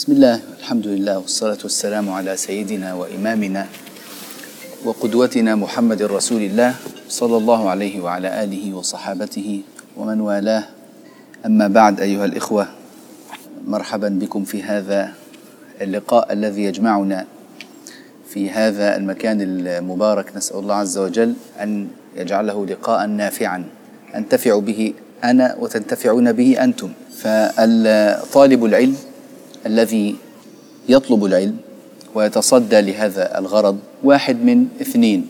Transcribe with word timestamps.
بسم 0.00 0.12
الله 0.12 0.40
الحمد 0.64 0.86
لله 0.86 1.18
والصلاة 1.18 1.60
والسلام 1.62 2.08
على 2.10 2.32
سيدنا 2.36 2.94
وإمامنا 2.94 3.66
وقدوتنا 4.84 5.54
محمد 5.54 6.02
رسول 6.02 6.42
الله 6.42 6.74
صلى 7.08 7.36
الله 7.36 7.70
عليه 7.70 8.00
وعلى 8.00 8.44
آله 8.44 8.74
وصحابته 8.74 9.60
ومن 9.96 10.20
والاه. 10.20 10.64
أما 11.46 11.68
بعد 11.68 12.00
أيها 12.00 12.24
الإخوة 12.24 12.68
مرحبا 13.68 14.08
بكم 14.08 14.44
في 14.44 14.62
هذا 14.62 15.12
اللقاء 15.80 16.32
الذي 16.32 16.64
يجمعنا 16.64 17.26
في 18.28 18.50
هذا 18.50 18.96
المكان 18.96 19.38
المبارك. 19.40 20.36
نسأل 20.36 20.56
الله 20.56 20.74
عز 20.74 20.98
وجل 20.98 21.34
أن 21.60 21.88
يجعله 22.16 22.66
لقاء 22.66 23.06
نافعا 23.06 23.64
أنتفع 24.14 24.58
به 24.58 24.94
أنا 25.24 25.56
وتنتفعون 25.60 26.32
به 26.32 26.64
أنتم. 26.64 26.90
فالطالب 27.16 28.64
العلم 28.64 28.96
الذي 29.66 30.16
يطلب 30.88 31.24
العلم 31.24 31.56
ويتصدى 32.14 32.80
لهذا 32.80 33.38
الغرض 33.38 33.78
واحد 34.02 34.36
من 34.44 34.66
اثنين. 34.80 35.26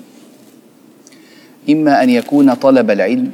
إما 1.70 2.02
أن 2.02 2.10
يكون 2.10 2.54
طلب 2.54 2.90
العلم 2.90 3.30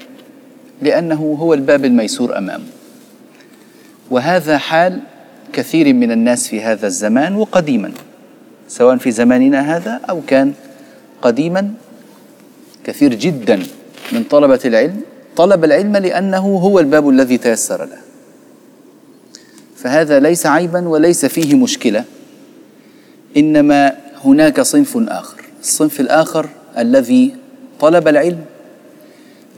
لأنه 0.83 1.37
هو 1.41 1.55
الباب 1.55 1.85
الميسور 1.85 2.39
أمامه. 2.39 2.65
وهذا 4.11 4.59
حال 4.59 5.01
كثير 5.53 5.95
من 5.95 6.13
الناس 6.13 6.49
في 6.49 6.61
هذا 6.63 6.87
الزمان 6.87 7.35
وقديما 7.35 7.93
سواء 8.69 8.97
في 8.97 9.11
زماننا 9.11 9.77
هذا 9.77 10.01
أو 10.11 10.21
كان 10.27 10.53
قديما. 11.23 11.75
كثير 12.85 13.15
جدا 13.15 13.63
من 14.13 14.25
طلبة 14.25 14.61
العلم 14.65 15.01
طلب 15.37 15.65
العلم 15.65 15.97
لأنه 15.97 16.39
هو 16.39 16.81
الباب 16.81 17.09
الذي 17.09 17.39
تيسر 17.39 17.85
له. 17.85 17.99
فهذا 19.87 20.21
ليس 20.21 20.47
عيبا 20.47 20.89
وليس 20.89 21.27
فيه 21.27 21.55
مشكلة. 21.55 22.05
إنما 23.37 23.97
هناك 24.25 24.61
صنف 24.61 24.97
آخر. 25.09 25.45
الصنف 25.61 26.01
الآخر 26.01 26.49
الذي 26.79 27.35
طلب 27.81 28.09
العلم 28.09 28.45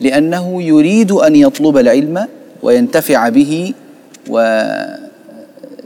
لأنه 0.00 0.62
يريد 0.62 1.12
أن 1.12 1.36
يطلب 1.36 1.76
العلم 1.76 2.28
وينتفع 2.62 3.28
به 3.28 3.74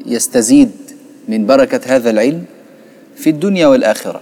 ويستزيد 0.07 0.71
من 1.29 1.47
بركة 1.47 1.81
هذا 1.87 2.11
العلم 2.11 2.45
في 3.17 3.31
الدنيا 3.31 3.67
والآخرة. 3.67 4.21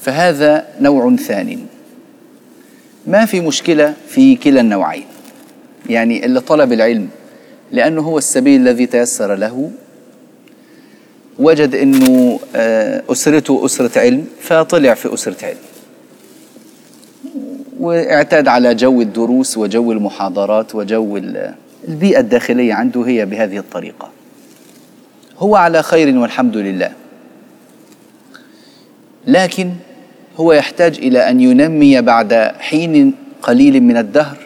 فهذا 0.00 0.66
نوع 0.80 1.16
ثانٍ 1.16 1.58
ما 3.06 3.24
في 3.26 3.40
مشكلة 3.40 3.94
في 4.08 4.36
كلا 4.36 4.60
النوعين. 4.60 5.06
يعني 5.90 6.24
اللي 6.26 6.40
طلب 6.40 6.72
العلم 6.72 7.08
لأنه 7.72 8.02
هو 8.02 8.18
السبيل 8.18 8.60
الذي 8.60 8.86
تيسر 8.86 9.34
له. 9.34 9.70
وجد 11.38 11.74
أنه 11.74 12.38
أسرته 13.10 13.64
أسرة 13.64 13.98
علم 14.00 14.26
فطلع 14.40 14.94
في 14.94 15.14
أسرة 15.14 15.46
علم. 15.46 15.58
واعتاد 17.80 18.48
على 18.48 18.74
جو 18.74 19.00
الدروس 19.00 19.58
وجو 19.58 19.92
المحاضرات 19.92 20.74
وجو 20.74 21.20
البيئة 21.88 22.20
الداخلية 22.20 22.74
عنده 22.74 23.02
هي 23.02 23.26
بهذه 23.26 23.58
الطريقة. 23.58 24.10
هو 25.38 25.56
على 25.56 25.82
خير 25.82 26.18
والحمد 26.18 26.56
لله. 26.56 26.92
لكن 29.26 29.72
هو 30.36 30.52
يحتاج 30.52 30.98
إلى 30.98 31.30
أن 31.30 31.40
ينمي 31.40 32.00
بعد 32.00 32.34
حين 32.58 33.14
قليل 33.42 33.82
من 33.82 33.96
الدهر 33.96 34.36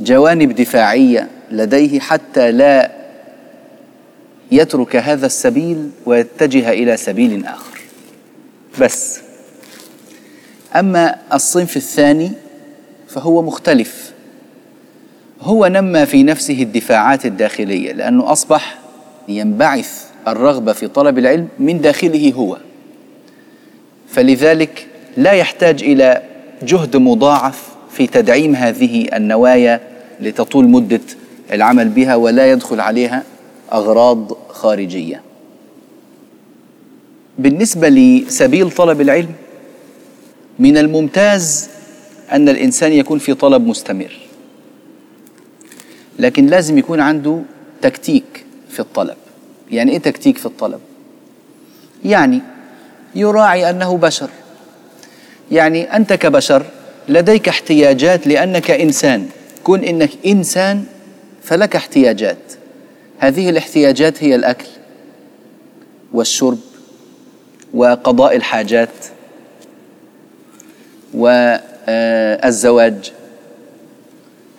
جوانب 0.00 0.54
دفاعية 0.54 1.28
لديه 1.54 2.00
حتى 2.00 2.52
لا 2.52 2.90
يترك 4.52 4.96
هذا 4.96 5.26
السبيل 5.26 5.90
ويتجه 6.06 6.70
إلى 6.70 6.96
سبيل 6.96 7.46
آخر. 7.46 7.80
بس. 8.80 9.20
أما 10.76 11.16
الصنف 11.32 11.76
الثاني 11.76 12.32
فهو 13.08 13.42
مختلف. 13.42 14.12
هو 15.40 15.66
نمى 15.66 16.06
في 16.06 16.22
نفسه 16.22 16.62
الدفاعات 16.62 17.26
الداخلية 17.26 17.92
لأنه 17.92 18.32
أصبح 18.32 18.78
ينبعث 19.28 20.04
الرغبة 20.28 20.72
في 20.72 20.88
طلب 20.88 21.18
العلم 21.18 21.48
من 21.58 21.80
داخله 21.80 22.32
هو. 22.32 22.58
فلذلك 24.08 24.86
لا 25.16 25.32
يحتاج 25.32 25.82
إلى 25.82 26.22
جهد 26.62 26.96
مضاعف 26.96 27.68
في 27.90 28.06
تدعيم 28.06 28.54
هذه 28.54 29.08
النوايا 29.16 29.80
لتطول 30.20 30.68
مدة 30.68 31.00
العمل 31.54 31.88
بها 31.88 32.14
ولا 32.16 32.50
يدخل 32.52 32.80
عليها 32.80 33.22
أغراض 33.72 34.32
خارجية. 34.48 35.22
بالنسبة 37.38 37.88
لسبيل 37.88 38.70
طلب 38.70 39.00
العلم 39.00 39.32
من 40.58 40.78
الممتاز 40.78 41.68
أن 42.32 42.48
الإنسان 42.48 42.92
يكون 42.92 43.18
في 43.18 43.34
طلب 43.34 43.66
مستمر 43.66 44.18
لكن 46.18 46.46
لازم 46.46 46.78
يكون 46.78 47.00
عنده 47.00 47.42
تكتيك 47.82 48.44
في 48.70 48.80
الطلب. 48.80 49.16
يعني 49.70 49.92
إيه 49.92 49.98
تكتيك 49.98 50.38
في 50.38 50.46
الطلب؟ 50.46 50.80
يعني 52.04 52.40
يراعي 53.14 53.70
أنه 53.70 53.96
بشر. 53.96 54.30
يعني 55.52 55.96
أنت 55.96 56.12
كبشر 56.12 56.66
لديك 57.08 57.48
احتياجات 57.48 58.26
لأنك 58.26 58.70
إنسان. 58.70 59.28
كن 59.64 59.84
إنك 59.84 60.10
إنسان 60.26 60.84
فلك 61.44 61.76
احتياجات. 61.76 62.52
هذه 63.18 63.50
الاحتياجات 63.50 64.24
هي 64.24 64.34
الأكل 64.34 64.66
والشرب 66.12 66.58
وقضاء 67.74 68.36
الحاجات 68.36 68.88
والزواج. 71.14 73.12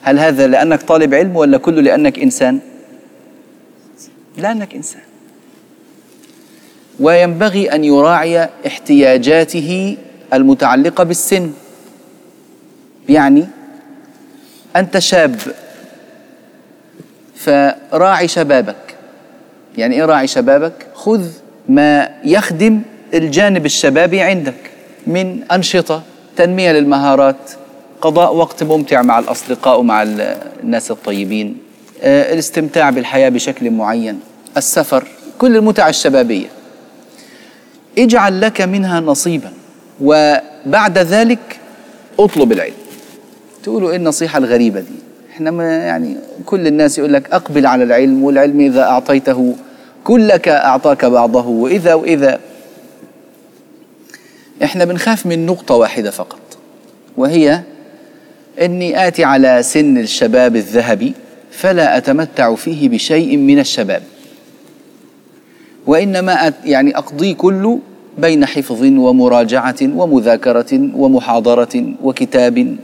هل 0.01 0.19
هذا 0.19 0.47
لأنك 0.47 0.81
طالب 0.81 1.13
علم 1.13 1.35
ولا 1.35 1.57
كله 1.57 1.81
لأنك 1.81 2.19
إنسان؟ 2.19 2.59
لأنك 4.37 4.75
إنسان. 4.75 5.01
وينبغي 6.99 7.71
أن 7.71 7.83
يراعي 7.83 8.49
احتياجاته 8.67 9.97
المتعلقة 10.33 11.03
بالسن. 11.03 11.51
يعني 13.09 13.47
أنت 14.75 14.99
شاب 14.99 15.35
فراعي 17.45 18.27
شبابك. 18.27 18.75
يعني 19.77 19.95
إيه 19.95 20.05
راعي 20.05 20.27
شبابك؟ 20.27 20.73
خذ 20.93 21.27
ما 21.69 22.09
يخدم 22.23 22.81
الجانب 23.13 23.65
الشبابي 23.65 24.21
عندك 24.21 24.71
من 25.07 25.43
أنشطة 25.51 26.03
تنمية 26.37 26.71
للمهارات 26.71 27.51
قضاء 28.01 28.35
وقت 28.35 28.63
ممتع 28.63 29.01
مع 29.01 29.19
الأصدقاء 29.19 29.79
ومع 29.79 30.03
الناس 30.63 30.91
الطيبين 30.91 31.57
الاستمتاع 32.03 32.89
بالحياة 32.89 33.29
بشكل 33.29 33.71
معين 33.71 34.19
السفر 34.57 35.07
كل 35.37 35.55
المتع 35.55 35.89
الشبابية. 35.89 36.47
اجعل 37.97 38.41
لك 38.41 38.61
منها 38.61 38.99
نصيبا 38.99 39.53
وبعد 40.01 40.97
ذلك 40.97 41.59
اطلب 42.19 42.51
العلم. 42.51 42.73
تقولوا 43.63 43.91
إيه 43.91 43.97
النصيحة 43.97 44.37
الغريبة 44.37 44.79
دي؟ 44.79 45.04
إحنا 45.35 45.51
ما 45.51 45.77
يعني 45.77 46.15
كل 46.45 46.67
الناس 46.67 46.97
يقول 46.97 47.13
لك 47.13 47.31
أقبل 47.31 47.65
على 47.65 47.83
العلم 47.83 48.23
والعلم 48.23 48.59
إذا 48.59 48.83
أعطيته 48.83 49.55
كلك 50.03 50.47
أعطاك 50.47 51.05
بعضه 51.05 51.47
وإذا 51.47 51.93
وإذا. 51.93 52.39
إحنا 54.63 54.85
بنخاف 54.85 55.25
من 55.25 55.45
نقطة 55.45 55.75
واحدة 55.75 56.11
فقط 56.11 56.57
وهي 57.17 57.61
إني 58.61 59.07
آتي 59.07 59.23
على 59.23 59.63
سن 59.63 59.97
الشباب 59.97 60.55
الذهبي 60.55 61.13
فلا 61.51 61.97
أتمتع 61.97 62.55
فيه 62.55 62.89
بشيء 62.89 63.37
من 63.37 63.59
الشباب. 63.59 64.03
وإنما 65.87 66.53
يعني 66.65 66.97
أقضي 66.97 67.33
كله 67.33 67.79
بين 68.17 68.45
حفظ 68.45 68.81
ومراجعة 68.83 69.75
ومذاكرة 69.81 70.89
ومحاضرة 70.95 71.93
وكتاب 72.03 72.77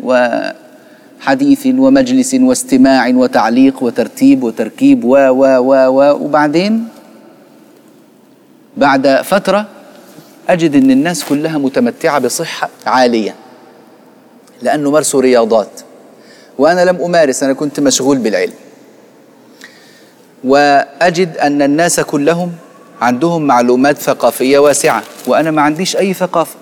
وحديث 1.22 1.68
ومجلس 1.78 2.34
واستماع 2.34 3.08
وتعليق 3.08 3.84
وترتيب 3.84 4.44
وتركيب 4.44 5.04
و 5.06 5.16
و 5.16 5.44
و 5.46 5.72
و 5.88 6.00
وبعدين 6.24 6.88
بعد 8.78 9.22
فترة 9.22 9.68
أجد 10.50 10.76
إن 10.76 10.92
الناس 10.92 11.24
كلها 11.24 11.58
متمتعة 11.58 12.20
بصحة 12.20 12.70
عالية 12.86 13.36
لأنه 14.62 14.92
مارسوا 14.92 15.22
رياضات 15.22 15.82
وأنا 16.58 16.86
لم 16.86 17.02
أمارس 17.02 17.44
أنا 17.44 17.54
كنت 17.54 17.80
مشغول 17.80 18.18
بالعلم. 18.18 18.54
وأجد 20.44 21.38
أن 21.38 21.62
الناس 21.62 22.00
كلهم 22.00 22.52
عندهم 23.02 23.42
معلومات 23.42 23.98
ثقافية 23.98 24.60
واسعة 24.60 25.04
وأنا 25.28 25.52
ما 25.52 25.62
عنديش 25.62 25.98
أي 25.98 26.14
ثقافة. 26.14 26.61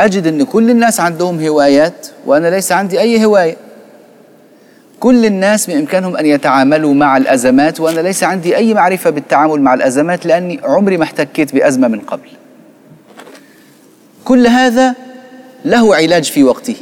أجد 0.00 0.26
أن 0.26 0.42
كل 0.42 0.70
الناس 0.70 1.00
عندهم 1.00 1.40
هوايات 1.40 2.06
وأنا 2.26 2.48
ليس 2.48 2.72
عندي 2.72 3.00
أي 3.00 3.24
هواية. 3.24 3.56
كل 5.00 5.26
الناس 5.26 5.66
بإمكانهم 5.66 6.16
أن 6.16 6.26
يتعاملوا 6.26 6.94
مع 6.94 7.16
الأزمات 7.16 7.80
وأنا 7.80 8.00
ليس 8.00 8.24
عندي 8.24 8.56
أي 8.56 8.74
معرفة 8.74 9.10
بالتعامل 9.10 9.60
مع 9.60 9.74
الأزمات 9.74 10.26
لأني 10.26 10.60
عمري 10.64 10.96
ما 10.96 11.04
احتكيت 11.04 11.54
بأزمة 11.54 11.88
من 11.88 12.00
قبل. 12.00 12.28
كل 14.24 14.46
هذا 14.46 14.94
له 15.64 15.96
علاج 15.96 16.24
في 16.24 16.44
وقته. 16.44 16.76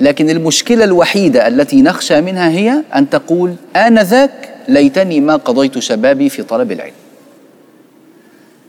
لكن 0.00 0.30
المشكلة 0.30 0.84
الوحيدة 0.84 1.48
التي 1.48 1.82
نخشى 1.82 2.20
منها 2.20 2.50
هي 2.50 2.82
أن 2.94 3.10
تقول 3.10 3.54
آنذاك 3.76 4.54
ليتني 4.68 5.20
ما 5.20 5.36
قضيت 5.36 5.78
شبابي 5.78 6.28
في 6.28 6.42
طلب 6.42 6.72
العلم. 6.72 6.92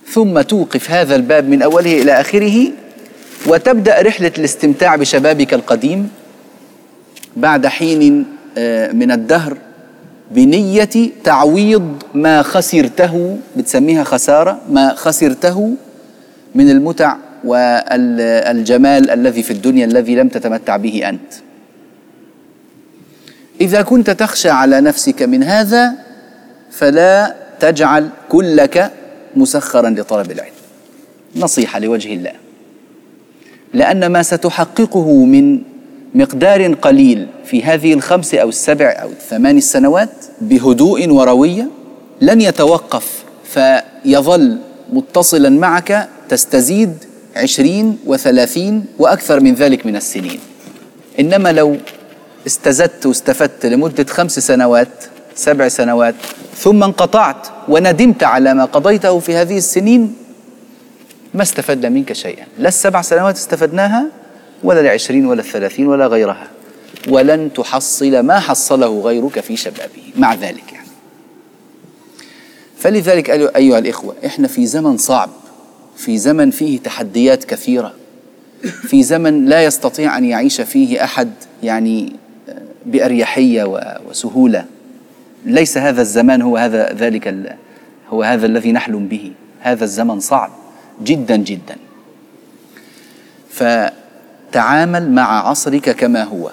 ثم 0.08 0.42
توقف 0.42 0.92
هذا 0.92 1.16
الباب 1.16 1.50
من 1.50 1.62
أوله 1.62 2.02
إلى 2.02 2.12
آخره 2.12 2.72
وتبدأ 3.48 4.02
رحلة 4.02 4.32
الاستمتاع 4.38 4.96
بشبابك 4.96 5.54
القديم 5.54 6.10
بعد 7.38 7.68
حين 7.68 8.26
آه، 8.58 8.92
من 8.92 9.12
الدهر 9.12 9.58
بنية 10.32 11.12
تعويض 11.24 12.04
ما 12.14 12.42
خسرته 12.42 13.38
بتسميها 13.58 14.04
خسارة 14.04 14.62
ما 14.70 14.94
خسرته 14.96 15.74
من 16.56 16.70
المتع 16.70 17.16
والجمال 17.44 19.10
الذي 19.10 19.44
في 19.44 19.52
الدنيا 19.52 19.86
الذي 19.86 20.16
لم 20.16 20.28
تتمتع 20.28 20.78
به 20.78 21.10
أنت. 21.10 21.34
إذا 23.62 23.82
كنت 23.82 24.10
تخشى 24.10 24.50
على 24.50 24.82
نفسك 24.82 25.22
من 25.22 25.44
هذا 25.44 25.94
فلا 26.72 27.36
تجعل 27.60 28.10
كلك 28.30 28.92
مسخرا 29.36 29.90
لطلب 29.90 30.32
العلم. 30.32 30.54
نصيحة 31.36 31.80
لوجه 31.80 32.14
الله. 32.14 32.49
لأن 33.74 34.06
ما 34.06 34.24
ستحققه 34.24 35.26
من 35.26 35.62
مقدار 36.16 36.74
قليل 36.74 37.28
في 37.46 37.64
هذه 37.64 37.94
الخمس 37.94 38.36
أو 38.36 38.50
السبع 38.50 38.86
أو 38.86 39.10
الثمان 39.10 39.58
السنوات 39.58 40.10
بهدوء 40.42 41.10
وروية 41.10 41.68
لن 42.22 42.42
يتوقف 42.42 43.24
فيظل 43.44 44.58
متصلا 44.94 45.50
معك 45.50 46.10
تستزيد 46.30 46.94
عشرين 47.36 47.98
وثلاثين 48.06 48.86
وأكثر 49.00 49.40
من 49.40 49.54
ذلك 49.54 49.86
من 49.86 49.96
السنين. 49.96 50.40
إنما 51.20 51.52
لو 51.52 51.78
استزدت 52.48 53.06
واستفدت 53.06 53.66
لمدة 53.66 54.06
خمس 54.06 54.40
سنوات 54.40 54.88
سبع 55.36 55.68
سنوات 55.68 56.16
ثم 56.58 56.84
انقطعت 56.84 57.48
وندمت 57.68 58.24
على 58.24 58.54
ما 58.54 58.66
قضيته 58.66 59.20
في 59.20 59.36
هذه 59.36 59.58
السنين 59.58 60.16
ما 61.34 61.44
استفدنا 61.44 61.90
منك 61.90 62.14
شيئا. 62.14 62.46
لا 62.60 62.68
السبع 62.68 63.02
سنوات 63.02 63.36
استفدناها 63.36 64.06
ولا 64.64 64.80
العشرين 64.80 65.26
ولا 65.26 65.42
الثلاثين 65.42 65.88
ولا 65.88 66.08
غيرها. 66.08 66.48
ولن 67.08 67.54
تحصل 67.54 68.20
ما 68.20 68.40
حصله 68.40 69.02
غيرك 69.02 69.40
في 69.40 69.58
شبابه 69.58 70.14
مع 70.18 70.34
ذلك 70.34 70.74
يعني. 70.74 70.88
فلذلك 72.78 73.30
أيها 73.30 73.80
الإخوة 73.80 74.16
إحنا 74.26 74.48
في 74.48 74.66
زمن 74.66 74.98
صعب 74.98 75.30
في 75.98 76.18
زمن 76.18 76.52
فيه 76.52 76.80
تحديات 76.80 77.44
كثيرة 77.44 77.94
في 78.62 79.04
زمن 79.04 79.46
لا 79.46 79.64
يستطيع 79.64 80.18
أن 80.18 80.26
يعيش 80.26 80.62
فيه 80.62 81.04
أحد 81.04 81.32
يعني 81.64 82.16
بأريحية 82.86 83.64
وسهولة. 84.10 84.66
ليس 85.46 85.78
هذا 85.78 86.02
الزمان 86.02 86.42
هو 86.42 86.58
هذا 86.58 86.94
ذلك 86.94 87.56
هو 88.10 88.24
هذا 88.24 88.46
الذي 88.46 88.72
نحلم 88.72 89.08
به. 89.08 89.32
هذا 89.60 89.84
الزمن 89.84 90.20
صعب. 90.20 90.52
جدا 91.04 91.36
جدا. 91.36 91.76
فتعامل 93.50 95.12
مع 95.12 95.48
عصرك 95.50 95.90
كما 95.90 96.24
هو. 96.24 96.52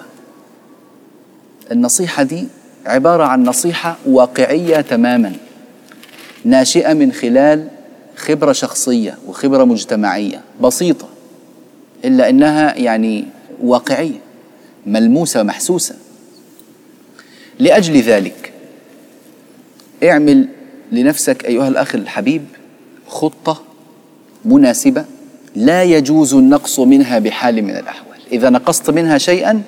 النصيحة 1.71 2.23
دي 2.23 2.47
عبارة 2.85 3.23
عن 3.23 3.43
نصيحة 3.43 3.97
واقعية 4.05 4.81
تماما 4.81 5.33
ناشئة 6.45 6.93
من 6.93 7.11
خلال 7.11 7.67
خبرة 8.15 8.51
شخصية 8.51 9.17
وخبرة 9.27 9.63
مجتمعية 9.63 10.41
بسيطة 10.61 11.07
إلا 12.05 12.29
أنها 12.29 12.75
يعني 12.75 13.25
واقعية 13.61 14.19
ملموسة 14.85 15.41
ومحسوسة 15.41 15.95
لأجل 17.59 18.01
ذلك 18.01 18.53
اعمل 20.03 20.47
لنفسك 20.91 21.45
أيها 21.45 21.67
الأخ 21.67 21.95
الحبيب 21.95 22.45
خطة 23.07 23.63
مناسبة 24.45 25.05
لا 25.55 25.83
يجوز 25.83 26.33
النقص 26.33 26.79
منها 26.79 27.19
بحال 27.19 27.61
من 27.61 27.69
الأحوال. 27.77 28.17
إذا 28.31 28.49
نقصت 28.49 28.89
منها 28.89 29.17
شيئا 29.17 29.61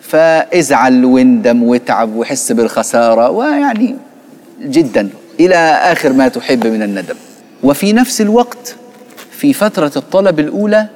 فازعل 0.00 1.04
واندم 1.04 1.62
واتعب 1.62 2.16
وحس 2.16 2.52
بالخسارة 2.52 3.30
ويعني 3.30 3.96
جدا. 4.62 5.08
إلى 5.40 5.56
آخر 5.92 6.12
ما 6.12 6.28
تحب 6.28 6.66
من 6.66 6.82
الندم. 6.82 7.14
وفي 7.62 7.92
نفس 7.92 8.20
الوقت 8.20 8.76
في 9.30 9.52
فترة 9.52 9.92
الطلب 9.96 10.40
الأولى 10.40 10.86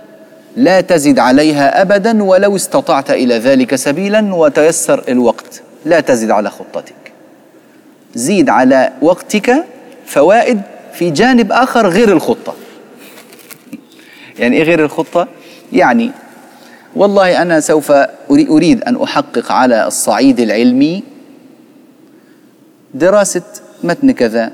لا 0.57 0.81
تزد 0.81 1.19
عليها 1.19 1.83
أبدا 1.83 2.23
ولو 2.23 2.57
استطعت 2.57 3.11
إلى 3.11 3.39
ذلك 3.39 3.75
سبيلا 3.75 4.35
وتيسر 4.35 5.05
الوقت. 5.09 5.63
لا 5.85 6.01
تزد 6.01 6.31
على 6.31 6.51
خطتك. 6.51 6.95
زيد 8.15 8.49
على 8.49 8.93
وقتك 9.03 9.65
فوائد 10.07 10.61
في 10.93 11.11
جانب 11.11 11.53
آخر 11.53 11.89
غير 11.89 12.13
الخطة. 12.13 12.55
يعني 14.39 14.57
إيه 14.57 14.63
غير 14.63 14.85
الخطة؟ 14.85 15.29
يعني 15.73 16.11
والله 16.97 17.43
أنا 17.43 17.61
سوف 17.61 17.93
أريد 18.31 18.83
أن 18.83 19.03
أحقق 19.03 19.53
على 19.53 19.87
الصعيد 19.87 20.41
العلمي 20.41 21.03
دراسة 22.95 23.43
متن 23.85 24.11
كذا 24.11 24.53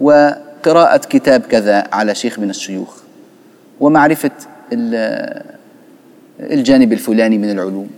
و 0.00 0.30
قراءة 0.62 0.96
كتاب 0.96 1.40
كذا 1.40 1.88
على 1.92 2.14
شيخ 2.14 2.38
من 2.38 2.50
الشيوخ 2.50 2.96
ومعرفة 3.80 4.30
الجانب 6.40 6.92
الفلاني 6.92 7.38
من 7.38 7.50
العلوم 7.50 7.90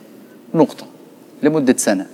نقطة 0.55 0.87
لمدة 1.43 1.75
سنة 1.77 2.07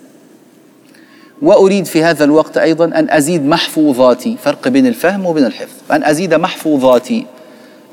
وأريد 1.43 1.85
في 1.85 2.03
هذا 2.05 2.25
الوقت 2.25 2.57
أيضا 2.59 2.85
أن 2.85 3.11
أزيد 3.11 3.45
محفوظاتي 3.47 4.37
فرق 4.43 4.69
بين 4.69 4.87
الفهم 4.87 5.27
وبين 5.27 5.45
الحفظ 5.45 5.93
أن 5.93 6.05
أزيد 6.05 6.35
محفوظاتي 6.35 7.27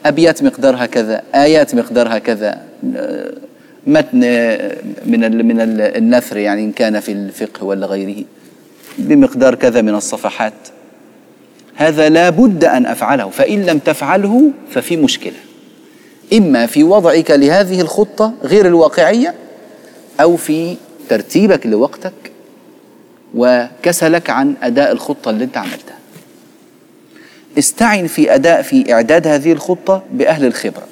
أبيات 0.05 0.43
مقدارها 0.43 0.85
كذا 0.85 1.21
آيات 1.35 1.75
مقدارها 1.75 2.19
كذا 2.19 2.61
متن 3.87 4.19
من 5.05 5.45
من 5.47 5.61
النثر 5.81 6.37
يعني 6.37 6.63
إن 6.63 6.71
كان 6.71 6.99
في 6.99 7.11
الفقه 7.11 7.63
ولا 7.63 7.87
غيره 7.87 8.23
بمقدار 8.97 9.55
كذا 9.55 9.81
من 9.81 9.95
الصفحات. 9.95 10.53
هذا 11.75 12.09
لا 12.09 12.29
بد 12.29 12.65
أن 12.65 12.85
أفعله 12.85 13.29
فإن 13.29 13.65
لم 13.65 13.79
تفعله 13.79 14.51
ففي 14.69 14.97
مشكلة. 14.97 15.37
إما 16.33 16.65
في 16.65 16.83
وضعك 16.83 17.31
لهذه 17.31 17.81
الخطة 17.81 18.33
غير 18.43 18.65
الواقعية 18.65 19.33
أو 20.21 20.35
في 20.35 20.75
ترتيبك 21.09 21.65
لوقتك 21.65 22.13
وكسلك 23.35 24.29
عن 24.29 24.53
أداء 24.63 24.91
الخطة 24.91 25.29
اللي 25.31 25.43
أنت 25.43 25.57
عملتها. 25.57 25.96
استعن 27.57 28.07
في 28.07 28.35
أداء 28.35 28.61
في 28.61 28.93
إعداد 28.93 29.27
هذه 29.27 29.51
الخطة 29.51 30.03
بأهل 30.13 30.45
الخبرة. 30.45 30.87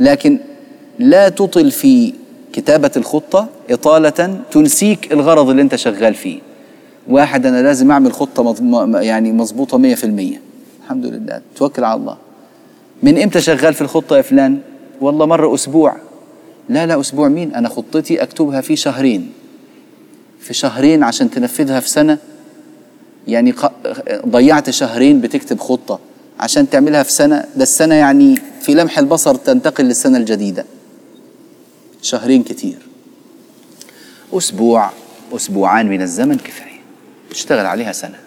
لكن 0.00 0.38
لا 0.98 1.28
تطل 1.28 1.70
في 1.70 2.12
كتابة 2.52 2.90
الخطة 2.96 3.48
إطالة 3.70 4.40
تنسيك 4.50 5.12
الغرض 5.12 5.50
اللي 5.50 5.62
أنت 5.62 5.76
شغال 5.76 6.14
فيه. 6.14 6.40
واحد 7.08 7.46
أنا 7.46 7.62
لازم 7.62 7.90
أعمل 7.90 8.12
خطة 8.12 8.54
يعني 9.00 9.32
مظبوطة 9.32 9.78
100% 9.78 10.38
الحمد 10.84 11.06
لله. 11.06 11.40
توكل 11.56 11.84
على 11.84 12.00
الله. 12.00 12.16
من 13.02 13.22
إمتى 13.22 13.40
شغال 13.40 13.74
في 13.74 13.80
الخطة 13.80 14.16
يا 14.16 14.22
فلان؟ 14.22 14.58
والله 15.00 15.26
مره 15.26 15.54
أسبوع. 15.54 15.96
لا 16.68 16.86
لا 16.86 17.00
أسبوع 17.00 17.28
مين؟ 17.28 17.54
أنا 17.54 17.68
خطتي 17.68 18.22
أكتبها 18.22 18.60
في 18.60 18.76
شهرين. 18.76 19.32
في 20.40 20.54
شهرين 20.54 21.02
عشان 21.02 21.30
تنفذها 21.30 21.80
في 21.80 21.90
سنة 21.90 22.18
يعني 23.30 23.54
ضيعت 24.26 24.70
شهرين 24.70 25.20
بتكتب 25.20 25.60
خطة 25.60 25.98
عشان 26.40 26.70
تعملها 26.70 27.02
في 27.02 27.12
سنة. 27.12 27.44
ده 27.56 27.62
السنة 27.62 27.94
يعني 27.94 28.38
في 28.60 28.74
لمح 28.74 28.98
البصر 28.98 29.34
تنتقل 29.34 29.84
للسنة 29.84 30.18
الجديدة. 30.18 30.64
شهرين 32.02 32.42
كتير. 32.42 32.78
أسبوع 34.32 34.90
أسبوعان 35.36 35.86
من 35.86 36.02
الزمن 36.02 36.36
كفاية. 36.36 36.80
اشتغل 37.30 37.66
عليها 37.66 37.92
سنة 37.92 38.18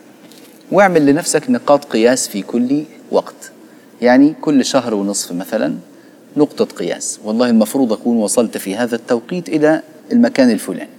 واعمل 0.71 1.05
لنفسك 1.05 1.49
نقاط 1.49 1.85
قياس 1.85 2.27
في 2.27 2.41
كل 2.41 2.83
وقت. 3.11 3.51
يعني 4.01 4.33
كل 4.41 4.65
شهر 4.65 4.93
ونصف 4.93 5.31
مثلا 5.31 5.75
نقطة 6.37 6.65
قياس. 6.65 7.19
والله 7.23 7.49
المفروض 7.49 7.93
أكون 7.93 8.17
وصلت 8.17 8.57
في 8.57 8.75
هذا 8.75 8.95
التوقيت 8.95 9.49
إلى 9.49 9.81
المكان 10.11 10.49
الفلاني. 10.49 10.89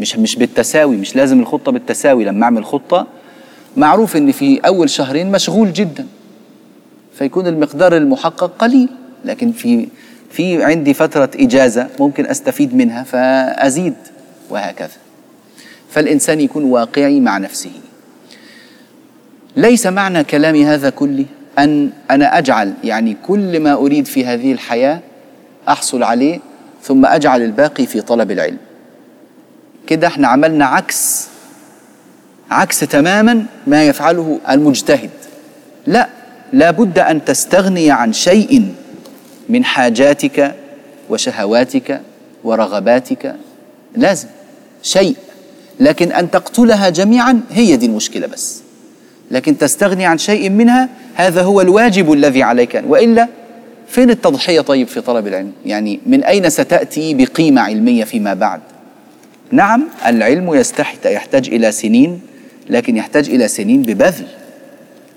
مش 0.00 0.16
مش 0.16 0.36
بالتساوي 0.36 0.96
مش 0.96 1.16
لازم 1.16 1.40
الخطة 1.40 1.72
بالتساوي. 1.72 2.24
لما 2.24 2.44
أعمل 2.44 2.64
خطة 2.64 3.06
معروف 3.76 4.16
إن 4.16 4.32
في 4.32 4.60
أول 4.66 4.90
شهرين 4.90 5.30
مشغول 5.30 5.72
جدا 5.72 6.06
فيكون 7.18 7.46
المقدار 7.46 7.96
المحقق 7.96 8.52
قليل 8.58 8.88
لكن 9.24 9.52
في 9.52 9.88
في 10.30 10.64
عندي 10.64 10.94
فترة 10.94 11.30
إجازة 11.36 11.88
ممكن 12.00 12.26
أستفيد 12.26 12.74
منها 12.74 13.02
فأزيد 13.02 13.94
وهكذا. 14.50 14.96
فالإنسان 15.90 16.40
يكون 16.40 16.64
واقعي 16.64 17.20
مع 17.20 17.38
نفسه. 17.38 17.70
ليس 19.56 19.86
معنى 19.86 20.24
كلامي 20.24 20.64
هذا 20.66 20.90
كله 20.90 21.24
أن 21.58 21.90
أنا 22.10 22.38
أجعل 22.38 22.74
يعني 22.84 23.16
كل 23.26 23.60
ما 23.60 23.72
أريد 23.72 24.06
في 24.06 24.26
هذه 24.26 24.52
الحياة 24.52 25.00
أحصل 25.68 26.02
عليه 26.02 26.40
ثم 26.82 27.06
أجعل 27.06 27.42
الباقي 27.42 27.86
في 27.86 28.00
طلب 28.00 28.30
العلم. 28.30 28.58
كده 29.86 30.06
إحنا 30.06 30.28
عملنا 30.28 30.64
عكس 30.64 31.28
عكس 32.52 32.80
تماما 32.80 33.46
ما 33.66 33.84
يفعله 33.84 34.40
المجتهد. 34.50 35.10
لا 35.86 36.08
لابد 36.52 36.98
أن 36.98 37.24
تستغني 37.24 37.90
عن 37.90 38.12
شيء 38.12 38.72
من 39.48 39.64
حاجاتك 39.64 40.54
وشهواتك 41.10 42.00
ورغباتك. 42.44 43.34
لازم 43.96 44.28
شيء. 44.82 45.16
لكن 45.80 46.12
أن 46.12 46.30
تقتلها 46.30 46.88
جميعا 46.88 47.40
هي 47.50 47.76
دي 47.76 47.86
المشكلة 47.86 48.26
بس. 48.26 48.62
لكن 49.30 49.58
تستغني 49.58 50.06
عن 50.06 50.18
شيء 50.18 50.50
منها 50.50 50.88
هذا 51.14 51.42
هو 51.42 51.60
الواجب 51.60 52.12
الذي 52.12 52.42
عليك 52.42 52.82
وإلا 52.88 53.28
فين 53.88 54.10
التضحية 54.10 54.60
طيب 54.60 54.88
في 54.88 55.00
طلب 55.00 55.26
العلم؟ 55.26 55.52
يعني 55.66 56.00
من 56.06 56.24
أين 56.24 56.50
ستأتي 56.50 57.14
بقيمة 57.14 57.60
علمية 57.60 58.04
فيما 58.04 58.34
بعد؟ 58.34 58.60
نعم 59.50 59.84
العلم 60.06 60.54
يستحت 60.54 61.06
يحتاج 61.06 61.48
إلى 61.48 61.72
سنين 61.72 62.20
لكن 62.70 62.96
يحتاج 62.96 63.30
إلى 63.30 63.48
سنين 63.48 63.82
ببذل 63.82 64.26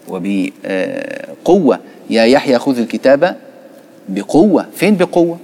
وبقوة. 0.08 1.80
يا 2.10 2.24
يحيى 2.24 2.60
خذ 2.60 2.78
الكتاب 2.78 3.38
بقوة. 4.10 4.66
فين 4.75 4.98
بقوة؟ 4.98 5.40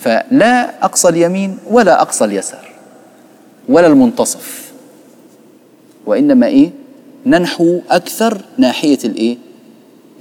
فلا 0.00 0.84
أقصى 0.84 1.08
اليمين 1.08 1.58
ولا 1.70 2.02
أقصى 2.02 2.24
اليسار 2.24 2.70
ولا 3.68 3.86
المنتصف 3.86 4.72
وإنما 6.06 6.46
إيه؟ 6.46 6.70
ننحو 7.26 7.80
أكثر 7.90 8.40
ناحية 8.58 8.98
الإيه؟ 9.04 9.36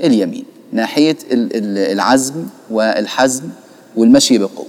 اليمين 0.03 0.45
ناحية 0.71 1.17
العزم 1.31 2.33
والحزم 2.69 3.43
والمشي 3.95 4.37
بقوة. 4.37 4.67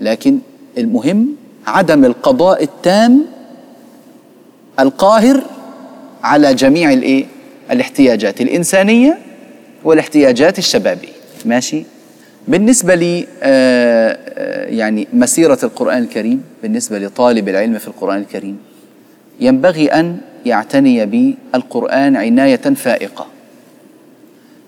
لكن 0.00 0.38
المهم 0.78 1.28
عدم 1.66 2.04
القضاء 2.04 2.62
التام 2.62 3.24
القاهر 4.78 5.42
على 6.22 6.54
جميع 6.54 6.92
الإيه؟ 6.92 7.24
الاحتياجات 7.70 8.40
الإنسانية 8.40 9.18
والاحتياجات 9.84 10.58
الشبابية. 10.58 11.08
ماشي؟ 11.44 11.84
بالنسبة 12.48 12.94
لي 12.94 13.26
آه، 13.42 14.18
آه، 14.28 14.66
يعني 14.66 15.08
مسيرة 15.12 15.58
القرآن 15.62 16.02
الكريم 16.02 16.42
بالنسبة 16.62 16.98
لطالب 16.98 17.48
العلم 17.48 17.78
في 17.78 17.88
القرآن 17.88 18.18
الكريم 18.18 18.58
ينبغي 19.40 19.86
أن 19.88 20.18
يعتني 20.46 21.06
بالقرآن 21.06 22.16
عناية 22.16 22.56
فائقة. 22.56 23.26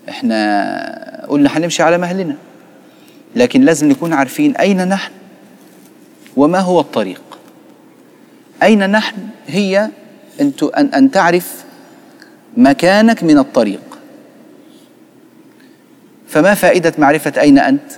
إحنا 0.09 1.25
قلنا 1.27 1.49
حنمشي 1.49 1.83
على 1.83 1.97
مهلنا 1.97 2.35
لكن 3.35 3.61
لازم 3.61 3.89
نكون 3.89 4.13
عارفين 4.13 4.55
أين 4.55 4.87
نحن 4.87 5.11
وما 6.37 6.59
هو 6.59 6.79
الطريق. 6.79 7.21
أين 8.63 8.89
نحن؟ 8.89 9.15
هي 9.47 9.89
أن 10.41 10.53
أن 10.77 11.11
تعرف 11.11 11.63
مكانك 12.57 13.23
من 13.23 13.37
الطريق. 13.37 13.99
فما 16.27 16.53
فائدة 16.53 16.93
معرفة 16.97 17.41
أين 17.41 17.59
أنت؟ 17.59 17.91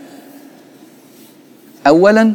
أولا 1.88 2.34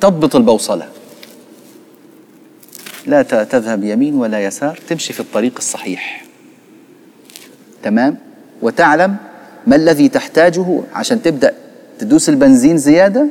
تضبط 0.00 0.36
البوصلة. 0.36 0.88
لا 3.06 3.22
تذهب 3.22 3.84
يمين 3.84 4.14
ولا 4.14 4.44
يسار 4.44 4.78
تمشي 4.88 5.12
في 5.12 5.20
الطريق 5.20 5.54
الصحيح. 5.58 6.24
تمام؟ 7.82 8.16
وتعلم 8.62 9.16
ما 9.66 9.76
الذي 9.76 10.08
تحتاجه 10.08 10.80
عشان 10.94 11.22
تبدأ 11.22 11.54
تدوس 11.98 12.28
البنزين 12.28 12.78
زيادة 12.78 13.26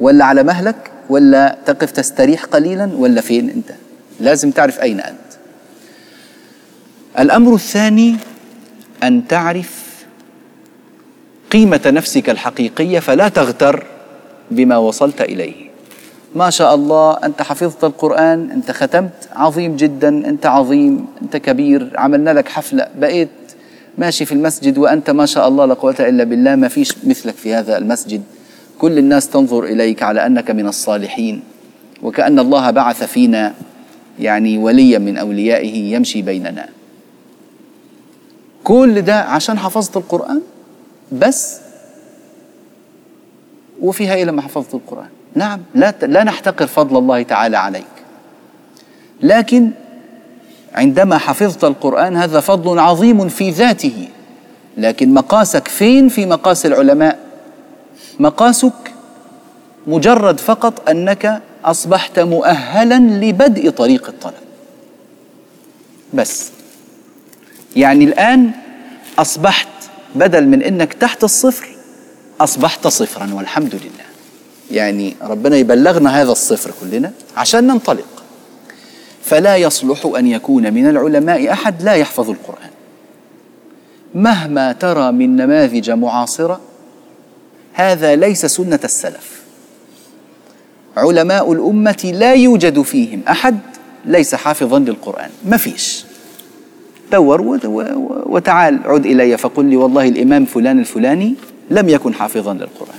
ولا 0.00 0.24
على 0.24 0.42
مهلك 0.42 0.90
ولا 1.10 1.56
تقف 1.66 1.90
تستريح 1.90 2.44
قليلا 2.44 2.90
ولا 2.96 3.20
فين 3.20 3.50
أنت؟ 3.50 3.70
لازم 4.20 4.50
تعرف 4.50 4.80
أين 4.80 5.00
أنت. 5.00 5.16
الأمر 7.18 7.54
الثاني 7.54 8.16
أن 9.02 9.28
تعرف 9.28 9.86
قيمة 11.50 11.80
نفسك 11.86 12.30
الحقيقية 12.30 12.98
فلا 12.98 13.28
تغتر 13.28 13.86
بما 14.50 14.76
وصلت 14.76 15.20
إليه. 15.20 15.66
ما 16.34 16.50
شاء 16.50 16.74
الله 16.74 17.12
أنت 17.24 17.42
حفظت 17.42 17.84
القرآن 17.84 18.50
أنت 18.50 18.70
ختمت 18.70 19.28
عظيم 19.32 19.76
جدا 19.76 20.08
أنت 20.08 20.46
عظيم 20.46 21.06
أنت 21.22 21.36
كبير 21.36 21.92
عملنا 21.96 22.30
لك 22.30 22.48
حفلة 22.48 22.88
بقيت 22.98 23.28
ماشي 23.98 24.24
في 24.24 24.32
المسجد 24.32 24.78
وأنت 24.78 25.10
ما 25.10 25.26
شاء 25.26 25.48
الله 25.48 25.64
لا 25.64 25.74
قوة 25.74 25.96
إلا 26.00 26.24
بالله 26.24 26.54
ما 26.56 26.68
فيش 26.68 26.94
مثلك 27.04 27.34
في 27.34 27.54
هذا 27.54 27.78
المسجد. 27.78 28.22
كل 28.78 28.98
الناس 28.98 29.30
تنظر 29.30 29.64
إليك 29.64 30.02
على 30.02 30.26
أنك 30.26 30.50
من 30.50 30.66
الصالحين 30.66 31.42
وكأن 32.02 32.38
الله 32.38 32.70
بعث 32.70 33.04
فينا 33.04 33.54
يعني 34.18 34.58
وليا 34.58 34.98
من 34.98 35.16
أوليائه 35.16 35.94
يمشي 35.94 36.22
بيننا. 36.22 36.68
كل 38.64 39.02
ده 39.02 39.20
عشان 39.20 39.58
حفظت 39.58 39.96
القرآن 39.96 40.40
بس؟ 41.12 41.58
وفيها 43.80 44.14
إيه 44.14 44.24
لما 44.24 44.42
حفظت 44.42 44.74
القرآن. 44.74 45.08
نعم 45.34 45.60
لا 45.74 45.94
لا 46.02 46.24
نحتقر 46.24 46.66
فضل 46.66 46.96
الله 46.96 47.22
تعالى 47.22 47.56
عليك. 47.56 47.84
لكن 49.22 49.70
عندما 50.74 51.18
حفظت 51.18 51.64
القرآن 51.64 52.16
هذا 52.16 52.40
فضل 52.40 52.78
عظيم 52.78 53.28
في 53.28 53.50
ذاته 53.50 54.08
لكن 54.76 55.14
مقاسك 55.14 55.68
فين؟ 55.68 56.08
في 56.08 56.26
مقاس 56.26 56.66
العلماء. 56.66 57.25
مقاسك 58.20 58.94
مجرد 59.86 60.40
فقط 60.40 60.88
أنك 60.88 61.42
أصبحت 61.64 62.18
مؤهلا 62.18 62.98
لبدء 62.98 63.70
طريق 63.70 64.08
الطلب. 64.08 64.34
بس. 66.14 66.50
يعني 67.76 68.04
الآن 68.04 68.50
أصبحت 69.18 69.68
بدل 70.14 70.46
من 70.46 70.62
إنك 70.62 70.92
تحت 70.92 71.24
الصفر 71.24 71.68
أصبحت 72.40 72.86
صفرا 72.86 73.34
والحمد 73.34 73.74
لله. 73.74 74.06
يعني 74.70 75.16
ربنا 75.22 75.56
يبلغنا 75.56 76.22
هذا 76.22 76.32
الصفر 76.32 76.72
كلنا 76.80 77.12
عشان 77.36 77.66
ننطلق. 77.66 78.24
فلا 79.22 79.56
يصلح 79.56 80.06
أن 80.18 80.26
يكون 80.26 80.74
من 80.74 80.88
العلماء 80.88 81.52
أحد 81.52 81.82
لا 81.82 81.94
يحفظ 81.94 82.30
القرآن. 82.30 82.70
مهما 84.14 84.72
ترى 84.72 85.12
من 85.12 85.36
نماذج 85.36 85.90
معاصرة 85.90 86.60
هذا 87.76 88.16
ليس 88.16 88.46
سنة 88.46 88.80
السلف. 88.84 89.42
علماء 90.96 91.52
الأمة 91.52 92.12
لا 92.14 92.34
يوجد 92.34 92.82
فيهم 92.82 93.22
أحد 93.28 93.58
ليس 94.04 94.34
حافظا 94.34 94.78
للقرآن. 94.78 95.30
ما 95.44 95.56
فيش. 95.56 96.04
دور 97.12 97.58
وتعال 98.26 98.80
عد 98.84 99.06
إلي 99.06 99.36
فقل 99.36 99.64
لي 99.64 99.76
والله 99.76 100.08
الإمام 100.08 100.44
فلان 100.44 100.78
الفلاني 100.78 101.34
لم 101.70 101.88
يكن 101.88 102.14
حافظا 102.14 102.54
للقرآن. 102.54 102.98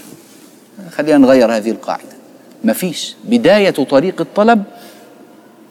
خلينا 0.91 1.17
نغير 1.17 1.51
هذه 1.51 1.72
القاعدة. 1.72 2.17
ما 2.63 2.74
فيش. 2.74 3.15
بداية 3.24 3.69
طريق 3.69 4.22
الطلب 4.22 4.63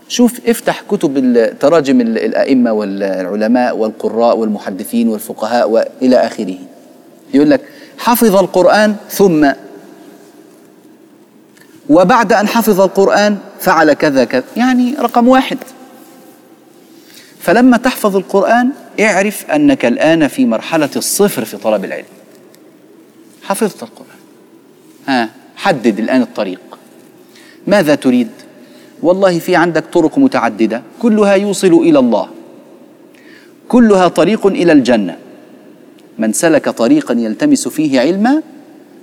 شوف 0.08 0.40
افتح 0.46 0.82
كتب 0.90 1.36
تراجم 1.60 2.00
الأئمة 2.00 2.72
والعلماء 2.72 3.76
والقراء 3.76 4.36
والمحدثين 4.36 5.08
والفقهاء 5.08 5.70
وإلى 5.70 6.16
آخره. 6.16 6.58
يقول 7.34 7.50
لك 7.50 7.60
حفظ 7.98 8.36
القرآن 8.36 8.96
ثم. 9.10 9.50
وبعد 11.88 12.32
أن 12.32 12.48
حفظ 12.48 12.80
القرآن 12.80 13.38
فعل 13.60 13.92
كذا 13.92 14.24
كذا. 14.24 14.44
يعني 14.56 14.94
رقم 14.94 15.28
واحد. 15.28 15.58
فلما 17.40 17.76
تحفظ 17.76 18.16
القرآن 18.16 18.70
اعرف 19.00 19.50
أنك 19.50 19.84
الآن 19.84 20.28
في 20.28 20.46
مرحلة 20.46 20.90
الصفر 20.96 21.44
في 21.44 21.56
طلب 21.56 21.84
العلم. 21.84 22.04
حفظت 23.42 23.82
القرآن. 23.82 24.18
ها 25.08 25.30
حدد 25.56 25.98
الآن 25.98 26.22
الطريق. 26.22 26.60
ماذا 27.66 27.94
تريد؟ 27.94 28.28
والله 29.02 29.38
في 29.38 29.56
عندك 29.56 29.84
طرق 29.92 30.18
متعددة. 30.18 30.82
كلها 31.02 31.34
يوصل 31.34 31.72
إلى 31.72 31.98
الله. 31.98 32.28
كلها 33.68 34.08
طريق 34.08 34.46
إلى 34.46 34.72
الجنة. 34.72 35.16
من 36.18 36.32
سلك 36.32 36.68
طريقا 36.68 37.14
يلتمس 37.14 37.68
فيه 37.68 38.00
علما 38.00 38.42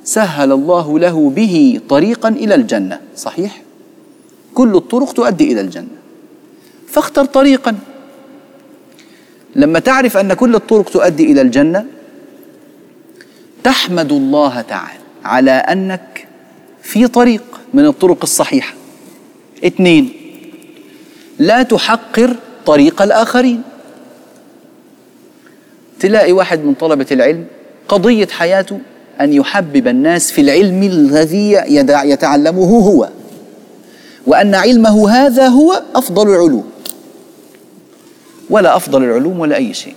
سهل 0.04 0.52
الله 0.52 1.00
له 1.00 1.30
به 1.30 1.82
طريقا 1.90 2.30
إلى 2.30 2.56
الجنة. 2.56 3.00
صحيح؟ 3.16 3.62
كل 4.54 4.76
الطرق 4.76 5.14
تؤدي 5.14 5.52
إلى 5.52 5.62
الجنة. 5.62 5.98
فاختر 6.88 7.26
طريقا. 7.26 7.76
لما 9.56 9.80
تعرف 9.80 10.18
أن 10.18 10.34
كل 10.34 10.56
الطرق 10.56 10.90
تؤدي 10.90 11.32
إلى 11.32 11.42
الجنة 11.42 11.86
تحمد 13.64 14.12
الله 14.12 14.62
تعالى 14.62 15.00
على 15.26 15.52
أنك 15.52 16.28
في 16.82 17.08
طريق 17.08 17.44
من 17.74 17.86
الطرق 17.86 18.18
الصحيحة. 18.24 18.74
اثنين 19.66 20.14
لا 21.40 21.64
تحقر 21.64 22.36
طريق 22.66 23.02
الآخرين. 23.02 23.62
تلاقي 26.04 26.32
واحد 26.32 26.60
من 26.66 26.74
طلبة 26.74 27.06
العلم 27.12 27.46
قضية 27.88 28.28
حياته 28.28 28.80
أن 29.22 29.34
يحبب 29.34 29.88
الناس 29.88 30.32
في 30.32 30.42
العلم 30.42 30.84
الذي 30.84 31.52
يتعلمه 32.04 32.80
هو 32.80 33.10
وأن 34.28 34.56
علمه 34.56 35.10
هذا 35.10 35.48
هو 35.48 35.82
أفضل 35.96 36.30
العلوم. 36.30 36.64
ولا 38.50 38.76
أفضل 38.76 39.04
العلوم 39.04 39.40
ولا 39.40 39.56
أي 39.56 39.74
شيء. 39.74 39.96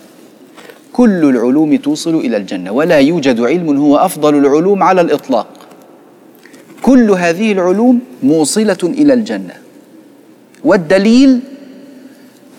كل 0.93 1.25
العلوم 1.25 1.77
توصل 1.77 2.15
إلى 2.15 2.37
الجنة 2.37 2.73
ولا 2.73 2.99
يوجد 2.99 3.41
علم 3.41 3.77
هو 3.77 3.97
أفضل 3.97 4.35
العلوم 4.35 4.83
على 4.83 5.01
الإطلاق. 5.01 5.49
كل 6.83 7.11
هذه 7.11 7.53
العلوم 7.53 8.01
موصلة 8.23 8.79
إلى 8.83 9.13
الجنة. 9.13 9.55
والدليل 10.65 11.41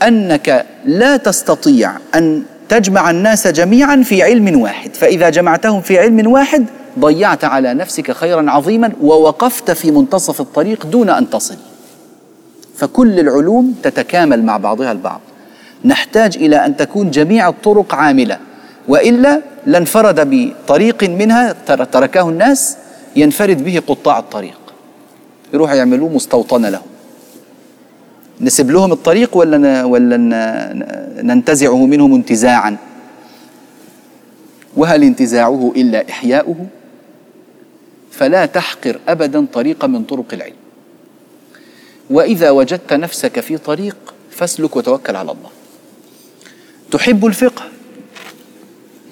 أنك 0.01 0.65
لا 0.85 1.17
تستطيع 1.17 1.91
أن 2.15 2.43
تجمع 2.69 3.09
الناس 3.09 3.47
جميعا 3.47 4.03
في 4.03 4.23
علم 4.23 4.61
واحد. 4.61 4.95
فإذا 4.95 5.29
جمعتهم 5.29 5.81
في 5.81 5.99
علم 5.99 6.31
واحد 6.31 6.65
ضيعت 6.99 7.43
على 7.43 7.73
نفسك 7.73 8.11
خيرا 8.11 8.51
عظيما 8.51 8.91
ووقفت 9.01 9.71
في 9.71 9.91
منتصف 9.91 10.41
الطريق 10.41 10.85
دون 10.85 11.09
أن 11.09 11.29
تصل. 11.29 11.55
فكل 12.77 13.19
العلوم 13.19 13.75
تتكامل 13.83 14.43
مع 14.43 14.57
بعضها 14.57 14.91
البعض. 14.91 15.21
نحتاج 15.85 16.37
إلى 16.37 16.65
أن 16.65 16.77
تكون 16.77 17.11
جميع 17.11 17.49
الطرق 17.49 17.95
عاملة. 17.95 18.37
وإلا 18.87 19.41
لانفرد 19.65 20.29
بطريق 20.29 21.03
منها 21.03 21.55
تركه 21.91 22.29
الناس 22.29 22.77
ينفرد 23.15 23.63
به 23.63 23.81
قطاع 23.87 24.19
الطريق. 24.19 24.59
يروحوا 25.53 25.75
يعملوه 25.75 26.09
مستوطنة 26.09 26.69
لهم. 26.69 26.96
نسب 28.41 28.71
لهم 28.71 28.91
الطريق 28.91 29.37
ولا 29.37 29.83
ولا 29.83 30.17
ننتزعه 31.21 31.85
منهم 31.85 32.13
انتزاعا؟ 32.13 32.77
وهل 34.77 35.03
انتزاعه 35.03 35.73
إلا 35.75 36.09
إحياؤه؟ 36.09 36.67
فلا 38.11 38.45
تحقر 38.45 38.99
ابدا 39.07 39.45
طريقه 39.53 39.87
من 39.87 40.03
طرق 40.03 40.33
العلم. 40.33 40.55
وإذا 42.09 42.49
وجدت 42.49 42.93
نفسك 42.93 43.39
في 43.39 43.57
طريق 43.57 43.97
فاسلك 44.31 44.75
وتوكل 44.75 45.15
على 45.15 45.31
الله. 45.31 45.49
تحب 46.91 47.25
الفقه؟ 47.25 47.63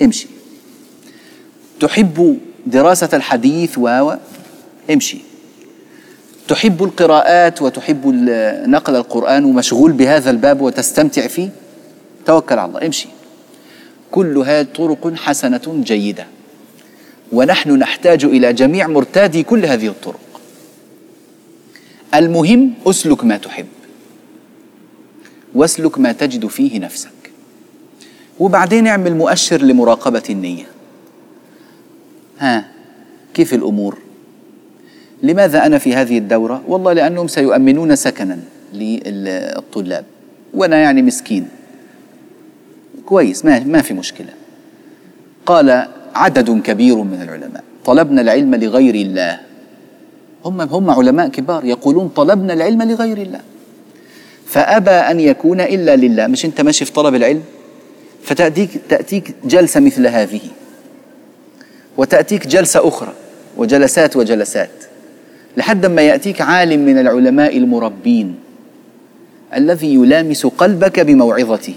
امشي. 0.01 0.27
تحب 1.79 2.39
دراسة 2.65 3.10
الحديث؟ 3.13 3.77
و 3.77 4.13
امشي. 4.91 5.17
تحب 6.48 6.84
القراءات 6.84 7.62
وتحب 7.62 8.08
نقل 8.68 8.96
القرآن 8.96 9.46
ومشغول 9.46 9.92
بهذا 9.92 10.32
الباب 10.32 10.62
وتستمتع 10.62 11.28
فيه؟ 11.28 11.50
توكل 12.25 12.60
على 12.60 12.70
الله 12.70 12.86
امشي. 12.86 13.08
كل 14.12 14.38
هذه 14.38 14.68
طرق 14.75 15.14
حسنة 15.16 15.62
جيدة. 15.68 16.28
ونحن 17.32 17.72
نحتاج 17.72 18.25
إلى 18.25 18.54
جميع 18.54 18.88
مرتادي 18.88 19.44
كل 19.44 19.66
هذه 19.66 19.88
الطرق. 19.88 20.42
المهم 22.14 22.74
اسلك 22.88 23.24
ما 23.24 23.38
تحب. 23.38 23.68
واسلك 25.56 26.00
ما 26.00 26.12
تجد 26.12 26.48
فيه 26.48 26.80
نفسك. 26.80 27.10
وبعدين 28.40 28.88
اعمل 28.88 29.16
مؤشر 29.16 29.62
لمراقبة 29.62 30.24
النية. 30.30 30.66
ها 32.40 32.66
كيف 33.34 33.54
الأمور؟ 33.54 34.04
لماذا 35.24 35.65
أنا 35.65 35.77
في 35.77 35.95
هذه 35.95 36.17
الدورة؟ 36.17 36.62
والله 36.67 36.93
لأنهم 36.93 37.27
سيؤمنون 37.27 37.95
سكنا 37.95 38.39
للطلاب 38.74 40.05
وأنا 40.53 40.77
يعني 40.77 41.01
مسكين. 41.01 41.48
كويس 43.05 43.46
ما, 43.46 43.59
ما 43.59 43.81
في 43.81 43.94
مشكلة. 43.94 44.29
قال 45.46 45.87
عدد 46.16 46.61
كبير 46.61 46.96
من 46.96 47.22
العلماء 47.22 47.63
طلبنا 47.85 48.22
العلم 48.22 48.55
لغير 48.55 48.96
الله. 48.96 49.40
هم 50.46 50.61
هم 50.61 50.90
علماء 50.90 51.27
كبار 51.27 51.66
يقولون 51.66 52.07
طلبنا 52.07 52.53
العلم 52.53 52.83
لغير 52.83 53.18
الله. 53.18 53.42
فأبى 54.46 54.92
أن 54.92 55.20
يكون 55.20 55.61
إلا 55.61 55.96
لله. 55.96 56.27
مش 56.27 56.46
أنت 56.46 56.61
ماشي 56.61 56.85
في 56.85 56.92
طلب 56.92 57.16
العلم؟ 57.16 57.44
فتأتيك 58.24 58.70
تأتيك 58.90 59.35
جلسة 59.46 59.79
مثل 59.79 60.07
هذه 60.07 60.42
وتأتيك 61.98 62.48
جلسة 62.48 62.87
أخرى 62.87 63.13
وجلسات 63.57 64.16
وجلسات. 64.16 64.70
لحد 65.57 65.85
ما 65.85 66.01
يأتيك 66.01 66.41
عالم 66.41 66.85
من 66.85 67.00
العلماء 67.00 67.57
المربين 67.57 68.35
الذي 69.55 69.94
يلامس 69.94 70.46
قلبك 70.46 71.00
بموعظته. 71.00 71.75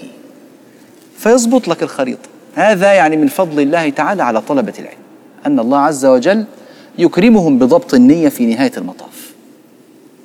فيضبط 1.19 1.69
لك 1.69 1.83
الخريطة. 1.83 2.29
هذا 2.55 2.93
يعني 2.93 3.17
من 3.17 3.29
فضل 3.29 3.61
الله 3.61 3.91
تعالى 3.91 4.23
على 4.23 4.41
طلبة 4.41 4.73
العلم. 4.79 4.99
أن 5.47 5.59
الله 5.61 5.79
عز 5.79 6.07
وجل 6.07 6.45
يكرمهم 6.99 7.59
بضبط 7.59 7.95
النية 7.95 8.29
في 8.29 8.47
نهاية 8.47 8.73
المطاف. 8.77 9.33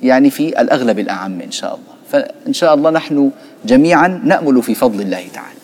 يعني 0.02 0.30
في 0.30 0.60
الأغلب 0.60 0.98
الأعم 0.98 1.40
إن 1.40 1.50
شاء 1.50 1.74
الله. 1.74 1.94
فإن 2.10 2.52
شاء 2.52 2.74
الله 2.74 2.90
نحن 2.90 3.30
جميعا 3.64 4.20
نأمل 4.24 4.62
في 4.62 4.74
فضل 4.74 5.00
الله 5.00 5.24
تعالى. 5.34 5.58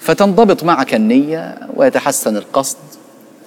فتنضبط 0.00 0.64
معك 0.64 0.94
النية 0.94 1.58
ويتحسن 1.76 2.36
القصد 2.36 2.76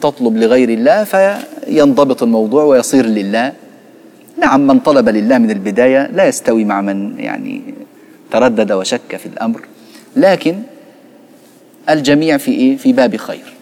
تطلب 0.03 0.37
لغير 0.37 0.69
الله 0.69 1.03
فينضبط 1.03 2.23
الموضوع 2.23 2.63
ويصير 2.63 3.05
لله. 3.05 3.53
نعم 4.37 4.67
من 4.67 4.79
طلب 4.79 5.09
لله 5.09 5.37
من 5.37 5.51
البداية 5.51 6.11
لا 6.11 6.27
يستوي 6.27 6.63
مع 6.65 6.81
من 6.81 7.19
يعني 7.19 7.61
تردد 8.31 8.71
وشك 8.71 9.15
في 9.15 9.25
الأمر. 9.25 9.61
لكن 10.15 10.55
الجميع 11.89 12.37
في 12.37 12.51
إيه؟ 12.51 12.77
في 12.77 12.93
باب 12.93 13.15
خير. 13.15 13.53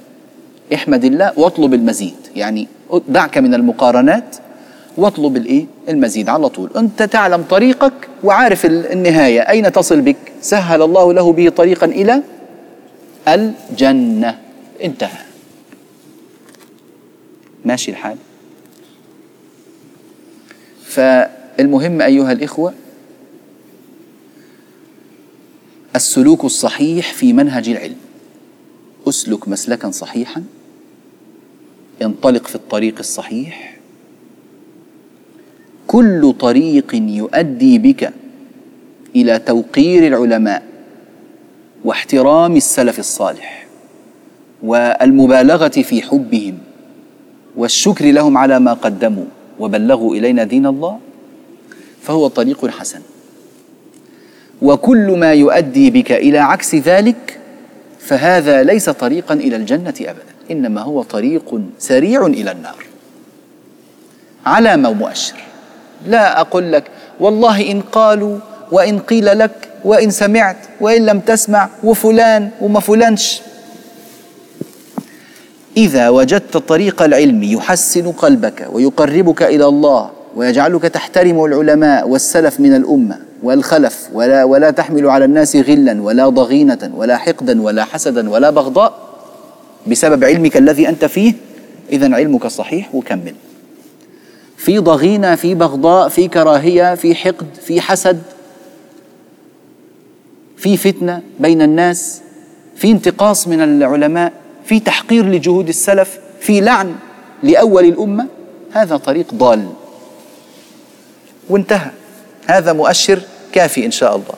احمد 0.73 1.05
الله 1.05 1.31
واطلب 1.37 1.73
المزيد. 1.73 2.15
يعني 2.35 2.67
دعك 3.07 3.37
من 3.37 3.53
المقارنات 3.53 4.35
واطلب 4.97 5.37
الإيه؟ 5.37 5.65
المزيد 5.89 6.29
على 6.29 6.49
طول. 6.49 6.69
أنت 6.77 7.03
تعلم 7.03 7.41
طريقك 7.49 7.93
وعارف 8.23 8.65
النهاية. 8.65 9.41
أين 9.41 9.71
تصل 9.71 10.01
بك؟ 10.01 10.17
سهل 10.41 10.81
الله 10.81 11.13
له 11.13 11.33
به 11.33 11.49
طريقا 11.49 11.85
إلى 11.85 12.21
الجنة. 13.27 14.37
انتهى. 14.83 15.30
ماشي 17.65 17.91
الحال. 17.91 18.17
فالمهم 20.83 22.01
أيها 22.01 22.31
الإخوة 22.31 22.73
السلوك 25.95 26.45
الصحيح 26.45 27.13
في 27.13 27.33
منهج 27.33 27.69
العلم. 27.69 27.97
أسلك 29.07 29.47
مسلكا 29.47 29.91
صحيحا 29.91 30.43
انطلق 32.01 32.47
في 32.47 32.55
الطريق 32.55 32.95
الصحيح. 32.99 33.77
كل 35.87 36.33
طريق 36.39 36.95
يؤدي 36.95 37.77
بك 37.77 38.13
إلى 39.15 39.39
توقير 39.39 40.07
العلماء 40.07 40.63
واحترام 41.83 42.55
السلف 42.55 42.99
الصالح 42.99 43.67
والمبالغة 44.63 45.67
في 45.67 46.01
حبهم. 46.01 46.57
والشكر 47.57 48.05
لهم 48.11 48.37
على 48.37 48.59
ما 48.59 48.73
قدموا 48.73 49.25
وبلغوا 49.59 50.15
إلينا 50.15 50.43
دين 50.43 50.65
الله 50.65 50.99
فهو 52.01 52.27
طريق 52.27 52.67
حسن. 52.67 53.01
وكل 54.61 55.11
ما 55.17 55.33
يؤدي 55.33 55.91
بك 55.91 56.11
إلى 56.11 56.37
عكس 56.37 56.75
ذلك 56.75 57.39
فهذا 57.99 58.63
ليس 58.63 58.89
طريقا 58.89 59.33
إلى 59.33 59.55
الجنة 59.55 59.93
ابدا 59.99 60.33
إنما 60.51 60.81
هو 60.81 61.01
طريق 61.03 61.61
سريع 61.79 62.25
إلى 62.25 62.51
النار. 62.51 62.85
علامه 64.45 64.89
ومؤشر 64.89 65.35
لا 66.07 66.41
أقول 66.41 66.71
لك 66.71 66.83
والله 67.19 67.71
إن 67.71 67.81
قالوا 67.81 68.37
وإن 68.71 68.99
قيل 68.99 69.39
لك 69.39 69.69
وإن 69.85 70.09
سمعت 70.09 70.57
وإن 70.81 71.05
لم 71.05 71.19
تسمع 71.19 71.69
وفلان 71.83 72.49
وما 72.61 72.79
فلانش. 72.79 73.41
إذا 75.77 76.09
وجدت 76.09 76.57
طريق 76.57 77.01
العلم 77.01 77.43
يحسن 77.43 78.11
قلبك 78.11 78.67
ويقربك 78.71 79.43
إلى 79.43 79.65
الله 79.65 80.09
ويجعلك 80.35 80.81
تحترم 80.81 81.45
العلماء 81.45 82.09
والسلف 82.09 82.59
من 82.59 82.75
الأمة 82.75 83.19
والخلف 83.43 84.09
ولا 84.13 84.43
ولا 84.43 84.71
تحمل 84.71 85.09
على 85.09 85.25
الناس 85.25 85.55
غلا 85.55 86.01
ولا 86.01 86.29
ضغينة 86.29 86.91
ولا 86.95 87.17
حقدا 87.17 87.61
ولا 87.61 87.83
حسدا 87.83 88.29
ولا 88.29 88.49
بغضاء 88.49 88.93
بسبب 89.87 90.23
علمك 90.23 90.57
الذي 90.57 90.89
أنت 90.89 91.05
فيه. 91.05 91.33
إذا 91.91 92.15
علمك 92.15 92.47
صحيح 92.47 92.95
وكمل. 92.95 93.35
في 94.57 94.79
ضغينة 94.79 95.35
في 95.35 95.55
بغضاء 95.55 96.09
في 96.09 96.27
كراهية 96.27 96.95
في 96.95 97.15
حقد 97.15 97.47
في 97.61 97.81
حسد 97.81 98.21
في 100.57 100.77
فتنة 100.77 101.21
بين 101.39 101.61
الناس 101.61 102.21
في 102.75 102.91
انتقاص 102.91 103.47
من 103.47 103.61
العلماء. 103.61 104.33
في 104.65 104.79
تحقير 104.79 105.25
لجهود 105.25 105.67
السلف 105.67 106.19
في 106.39 106.61
لعن 106.61 106.95
لأول 107.43 107.85
الأمة 107.85 108.27
هذا 108.71 108.97
طريق 108.97 109.33
ضال. 109.33 109.69
وانتهى. 111.49 111.91
هذا 112.47 112.73
مؤشر 112.73 113.21
كافي 113.51 113.85
إن 113.85 113.91
شاء 113.91 114.15
الله. 114.15 114.33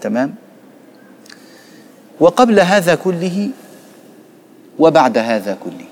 تمام؟ 0.00 0.34
وقبل 2.20 2.60
هذا 2.60 2.94
كله 2.94 3.50
وبعد 4.78 5.18
هذا 5.18 5.58
كله 5.64 5.86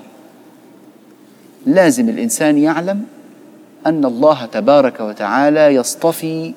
لازم 1.67 2.09
الإنسان 2.09 2.59
يعلم 2.59 3.05
أن 3.87 4.05
الله 4.05 4.47
تبارك 4.47 5.01
وتعالى 5.01 5.75
يصطفي 5.75 6.55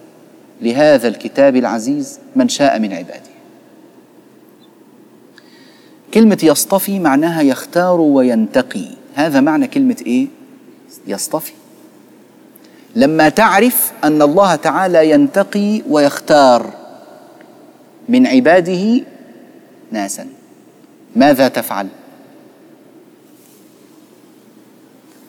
لهذا 0.62 1.08
الكتاب 1.08 1.56
العزيز 1.56 2.20
من 2.36 2.50
شاء 2.50 2.80
من 2.80 2.94
عباده. 2.94 3.35
كلمة 6.15 6.38
يصطفي 6.43 6.99
معناها 6.99 7.41
يختار 7.41 8.01
وينتقي. 8.01 8.86
هذا 9.15 9.41
معنى 9.41 9.67
كلمة 9.67 9.95
إيه؟ 10.06 10.28
يصطفي. 11.08 11.54
لما 12.95 13.30
تعرف 13.30 13.91
أن 14.04 14.21
الله 14.21 14.56
تعالى 14.56 15.10
ينتقي 15.10 15.82
ويختار 15.89 16.73
من 18.10 18.28
عباده 18.28 19.01
ناسا. 19.91 20.28
ماذا 21.15 21.47
تفعل؟ 21.47 21.88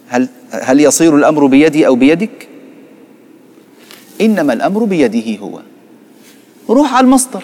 هل 0.09 0.29
هل 0.51 0.81
يصير 0.81 1.17
الأمر 1.17 1.47
بيدي 1.47 1.87
أو 1.87 1.95
بيدك؟ 1.95 2.49
إنما 4.21 4.53
الأمر 4.53 4.85
بيده 4.85 5.39
هو. 5.41 5.61
روح 6.71 6.95
على 6.95 7.05
المصدر. 7.05 7.43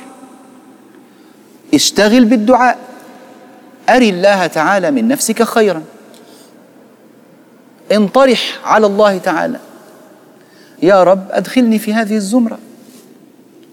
اشتغل 1.75 2.25
بالدعاء. 2.25 2.79
اري 3.93 4.09
الله 4.09 4.47
تعالى 4.47 4.91
من 4.91 5.09
نفسك 5.09 5.43
خيرا. 5.43 5.83
انطرح 7.93 8.61
على 8.65 8.87
الله 8.87 9.19
تعالى. 9.19 9.59
يا 10.83 11.03
رب 11.03 11.27
أدخلني 11.31 11.79
في 11.79 11.95
هذه 11.95 12.17
الزمرة. 12.17 12.59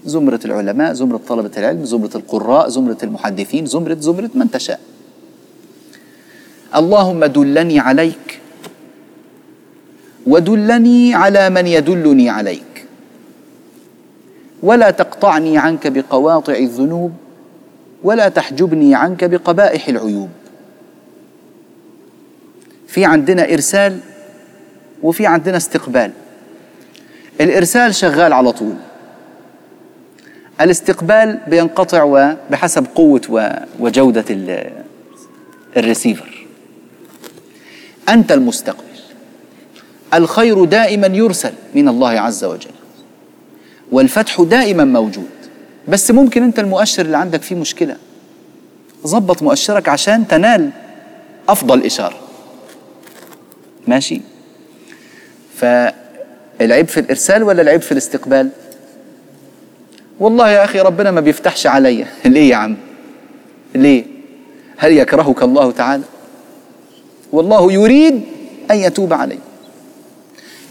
زمرة 0.06 0.40
العلماء 0.46 0.94
زمرة 0.94 1.22
طلبة 1.28 1.52
العلم 1.58 1.86
زمرة 1.86 2.10
القراء 2.16 2.70
زمرة 2.70 2.98
المحدثين 3.04 3.66
زمرة 3.66 3.98
زمرة 4.00 4.30
من 4.36 4.52
تشاء. 4.52 4.80
اللهم 6.76 7.26
دلني 7.26 7.80
عليك. 7.80 8.40
ودلني 10.28 11.16
على 11.16 11.50
من 11.50 11.68
يدلني 11.68 12.30
عليك. 12.30 12.86
ولا 14.64 14.92
تقطعني 14.92 15.58
عنك 15.58 15.88
بقواطع 15.88 16.54
الذنوب. 16.54 17.12
ولا 18.04 18.30
تحجبني 18.30 18.96
عنك 18.96 19.24
بقبائح 19.24 19.88
العيوب. 19.88 20.30
في 22.88 23.06
عندنا 23.06 23.54
إرسال 23.54 24.00
وفي 25.04 25.26
عندنا 25.26 25.58
استقبال. 25.58 26.12
الإرسال 27.42 27.96
شغال 27.96 28.34
على 28.34 28.52
طول. 28.52 28.76
الاستقبال 30.62 31.40
بينقطع 31.48 32.34
بحسب 32.52 32.86
قوة 32.96 33.52
وجودة 33.80 34.26
الريسيفر. 35.78 36.46
أنت 38.10 38.32
المستقبل. 38.32 38.84
الخير 40.14 40.66
دائما 40.66 41.08
يرسل 41.08 41.54
من 41.76 41.88
الله 41.88 42.10
عز 42.10 42.44
وجل. 42.44 42.72
والفتح 43.92 44.42
دائما 44.42 44.84
موجود. 44.84 45.39
بس 45.90 46.12
ممكن 46.12 46.44
انت 46.44 46.60
المؤشر 46.60 47.06
اللي 47.06 47.18
عندك 47.18 47.42
فيه 47.42 47.56
مشكلة. 47.56 47.96
ظبط 49.08 49.44
مؤشرك 49.44 49.90
عشان 49.90 50.28
تنال 50.28 50.70
أفضل 51.50 51.86
إشارة. 51.86 52.18
ماشي؟ 53.88 54.22
فالعيب 55.56 56.88
في 56.88 57.00
الإرسال 57.00 57.44
ولا 57.44 57.62
العيب 57.62 57.82
في 57.82 57.92
الاستقبال؟ 57.92 58.50
والله 60.20 60.50
يا 60.50 60.64
أخي 60.64 60.80
ربنا 60.80 61.12
ما 61.12 61.22
بيفتحش 61.22 61.68
عليا. 61.68 62.08
ليه 62.26 62.50
يا 62.50 62.56
عم؟ 62.56 62.78
ليه؟ 63.76 64.06
هل 64.78 64.92
يكرهك 64.98 65.44
الله 65.44 65.72
تعالى؟ 65.72 66.04
والله 67.32 67.72
يريد 67.72 68.22
أن 68.72 68.78
يتوب 68.78 69.14
عليك. 69.14 69.40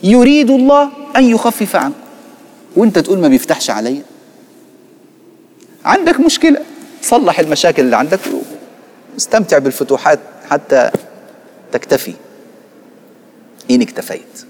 يريد 0.03 0.51
الله 0.51 0.91
أن 1.17 1.25
يخفف 1.25 1.77
عنك. 1.77 1.95
وأنت 2.77 2.99
تقول 2.99 3.19
ما 3.19 3.29
بيفتحش 3.29 3.71
عليا؟ 3.71 4.03
عندك 5.89 6.21
مشكلة. 6.21 6.61
صلح 7.03 7.41
المشاكل 7.41 7.83
اللي 7.83 7.97
عندك 7.97 8.21
واستمتع 9.15 9.59
بالفتوحات 9.59 10.19
حتى 10.51 10.91
تكتفي. 11.73 12.15
إن 13.71 13.83
اكتفيت. 13.83 14.45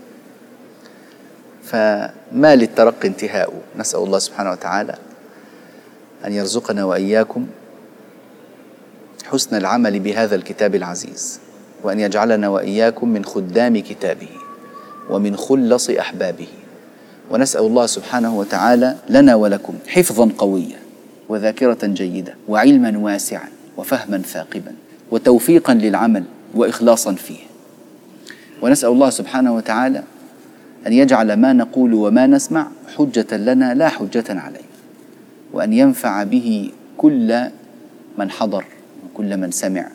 فما 1.64 2.56
للترقي 2.56 3.08
انتهاء. 3.08 3.52
نسأل 3.76 4.00
الله 4.00 4.18
سبحانه 4.18 4.50
وتعالى 4.50 4.94
أن 6.26 6.32
يرزقنا 6.32 6.84
وإياكم 6.84 7.46
حسن 9.24 9.56
العمل 9.56 10.00
بهذا 10.00 10.34
الكتاب 10.34 10.74
العزيز 10.74 11.40
وأن 11.82 12.00
يجعلنا 12.00 12.48
وإياكم 12.48 13.08
من 13.08 13.24
خدام 13.24 13.78
كتابه 13.78 14.28
ومن 15.10 15.36
خلص 15.36 15.90
أحبابه. 15.90 16.48
ونسأل 17.30 17.60
الله 17.60 17.86
سبحانه 17.86 18.38
وتعالى 18.38 18.96
لنا 19.08 19.34
ولكم 19.34 19.74
حفظا 19.88 20.30
قويا. 20.38 20.87
وذاكرة 21.28 21.78
جيدة 21.86 22.34
وعلما 22.48 22.98
واسعا 22.98 23.48
وفهما 23.76 24.18
ثاقبا 24.18 24.72
وتوفيقا 25.10 25.74
للعمل 25.74 26.24
واخلاصا 26.54 27.12
فيه. 27.12 27.38
ونسأل 28.62 28.88
الله 28.88 29.10
سبحانه 29.10 29.54
وتعالى 29.56 30.02
أن 30.86 30.92
يجعل 30.92 31.32
ما 31.32 31.52
نقول 31.52 31.94
وما 31.94 32.26
نسمع 32.26 32.68
حجة 32.96 33.36
لنا 33.36 33.74
لا 33.74 33.88
حجة 33.88 34.24
علينا 34.28 34.68
وأن 35.52 35.72
ينفع 35.72 36.22
به 36.22 36.70
كل 36.96 37.40
من 38.18 38.30
حضر 38.30 38.64
وكل 39.04 39.36
من 39.36 39.50
سمع. 39.50 39.88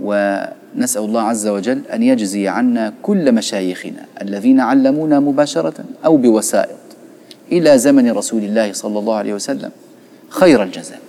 ونسأل 0.00 1.04
الله 1.04 1.22
عز 1.22 1.46
وجل 1.46 1.82
أن 1.92 2.02
يجزي 2.02 2.48
عنا 2.48 2.92
كل 3.02 3.32
مشايخنا 3.32 4.06
الذين 4.22 4.60
علمونا 4.60 5.20
مباشرة 5.20 5.84
أو 6.04 6.16
بوسائط 6.16 6.78
إلى 7.52 7.78
زمن 7.78 8.10
رسول 8.10 8.42
الله 8.42 8.72
صلى 8.72 8.98
الله 8.98 9.14
عليه 9.14 9.34
وسلم. 9.34 9.70
خير 10.32 10.62
الجزاء. 10.62 11.00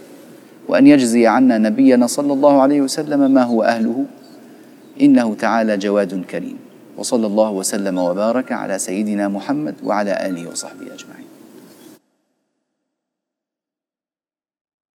وأن 0.67 0.87
يجزي 0.87 1.27
عنا 1.27 1.57
نبينا 1.57 2.07
صلى 2.07 2.33
الله 2.33 2.61
عليه 2.61 2.81
وسلم 2.81 3.31
ما 3.31 3.43
هو 3.43 3.63
أهله 3.63 4.05
إنه 5.01 5.35
تعالى 5.35 5.77
جواد 5.77 6.23
كريم. 6.29 6.57
وصلى 6.97 7.27
الله 7.27 7.51
وسلم 7.51 7.97
وبارك 7.97 8.51
على 8.51 8.79
سيدنا 8.79 9.27
محمد 9.27 9.75
وعلى 9.83 10.27
آله 10.27 10.49
وصحبه 10.51 10.85
أجمعين. 10.93 11.32